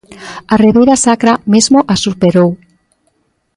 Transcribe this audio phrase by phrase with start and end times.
[0.53, 2.49] A Ribeira Sacra mesmo as superou.